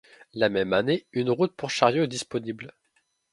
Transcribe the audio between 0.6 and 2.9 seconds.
année, une route pour chariots est disponible.